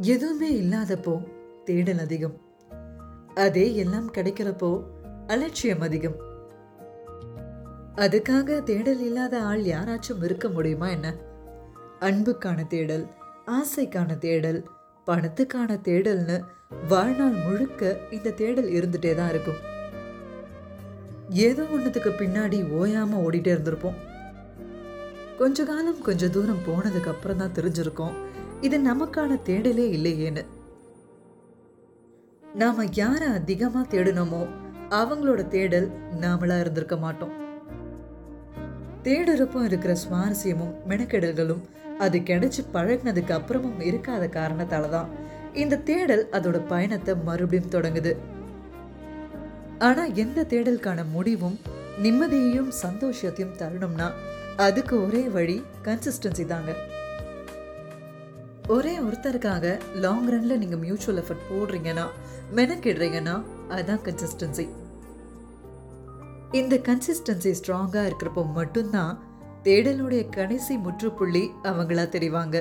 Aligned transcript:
எதுவுமே 0.00 0.60
இல்லாதப்போ 0.60 1.24
தேடல் 1.64 1.98
அதிகம். 1.98 2.40
அதே 3.34 3.74
எல்லாம் 3.74 4.12
கிடைக்கிறப்போ 4.12 4.82
அலட்சியம் 5.26 5.80
அதிகம். 5.80 6.14
அதுக்காக 7.96 8.62
தேடல் 8.62 9.00
இல்லாத 9.00 9.42
ஆள் 9.42 9.60
யாராச்சும் 9.60 10.22
இருக்க 10.22 10.48
முடியுமா 10.48 10.88
என்ன? 10.88 11.14
அன்புக்கான 12.00 12.66
தேடல் 12.66 13.06
ஆசைக்கான 13.46 14.18
தேடல் 14.18 14.64
பணத்துக்கான 15.06 15.78
தேடல்னு 15.84 16.40
வாழ்நாள் 16.88 17.36
முழுக்க 17.46 17.98
இந்த 18.10 18.30
தேடல் 18.30 18.70
இருந்துட்டே 18.70 19.14
தான் 19.14 19.28
இருக்கும். 19.28 19.60
ஏதோ 21.28 21.62
ஒன்றுத்துக்கு 21.62 22.10
பின்னாடி 22.10 22.64
ஓயாம 22.80 23.16
ஓடிட்டே 23.16 23.52
இருந்திருப்போம். 23.54 23.94
கொஞ்ச 25.38 25.64
காலம் 25.64 26.02
கொஞ்ச 26.02 26.28
தூரம் 26.28 26.64
போனதுக்கு 26.66 27.06
அப்புறம் 27.06 27.36
தான் 27.36 27.52
தெரிஞ்சிருக்கோம். 27.52 28.30
இது 28.66 28.76
நமக்கான 28.78 29.36
தேடலே 29.46 29.84
இல்லையேன்னு. 29.96 30.42
நாம 32.42 32.84
யாரை 33.00 33.28
அதிகமாக 33.38 33.84
தேடினோமோ 33.92 34.40
அவங்களோட 34.98 35.40
தேடல் 35.54 35.88
நாமளா 36.22 36.56
இருந்திருக்க 36.60 36.96
மாட்டோம். 36.96 37.32
தேடுறப்போ 39.06 39.60
இருக்கிற 39.68 39.92
சுவாரஸ்யமும் 40.02 40.74
மெனக்கெடல்களும் 40.90 41.62
அது 41.98 42.18
கிடைச்சி 42.30 42.62
பழகினதுக்கு 42.74 43.32
அப்புறமும் 43.38 43.80
இருக்காத 43.88 44.24
காரணத்தால 44.38 44.88
தான் 44.88 45.10
இந்த 45.62 45.80
தேடல் 45.90 46.24
அதோட 46.36 46.58
பயணத்தை 46.72 47.14
மறுபடியும் 47.28 47.72
தொடங்குது. 47.74 48.14
ஆனா 49.88 50.04
எந்த 50.24 50.46
தேடலுக்கான 50.54 51.00
முடிவும் 51.16 51.58
நிம்மதியையும் 52.04 52.70
சந்தோஷத்தையும் 52.84 53.56
தரணும்னா 53.60 54.08
அதுக்கு 54.66 54.94
ஒரே 55.06 55.24
வழி 55.36 55.58
கன்சிஸ்டன்சி 55.86 56.44
தாங்க. 56.46 56.72
ஒரே 58.72 58.92
ஒருத்தருக்காக 58.98 59.66
லாங் 60.04 60.28
ரன்ல 60.32 60.56
நீங்க 60.62 60.76
மியூச்சுவல் 60.76 61.20
எஃபர்ட் 61.22 61.48
போடுறீங்கன்னா 61.50 62.06
மெனக்கிடுறீங்கன்னா 62.56 63.34
அதுதான் 63.68 64.02
கன்சிஸ்டன்சி 64.06 64.66
இந்த 66.60 66.76
கன்சிஸ்டன்சி 66.88 67.52
ஸ்ட்ராங்காக 67.58 68.08
இருக்கிறப்போ 68.10 68.42
மட்டும்தான் 68.52 69.12
தேடலுடைய 69.66 70.22
கடைசி 70.28 70.74
முற்றுப்புள்ளி 70.76 71.44
அவங்களா 71.62 72.04
தெரிவாங்க. 72.08 72.56